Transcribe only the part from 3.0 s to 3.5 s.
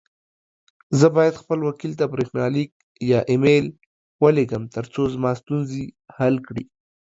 يا اى